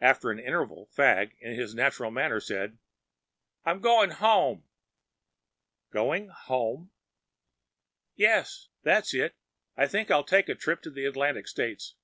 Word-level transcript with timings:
After 0.00 0.30
an 0.30 0.38
interval, 0.38 0.86
Fagg 0.94 1.34
in 1.40 1.58
his 1.58 1.74
natural 1.74 2.12
manner 2.12 2.38
said,‚ÄĒ 2.38 2.76
“I’m 3.64 3.80
going 3.80 4.10
home!‚ÄĚ 4.10 4.62
“Going 5.92 6.28
home?‚ÄĚ 6.28 8.24
‚ÄúYes,‚ÄĒthat 8.84 9.12
is, 9.26 9.30
I 9.76 9.88
think 9.88 10.08
I’ll 10.12 10.22
take 10.22 10.48
a 10.48 10.54
trip 10.54 10.82
to 10.82 10.90
the 10.92 11.04
Atlantic 11.06 11.48
States. 11.48 11.96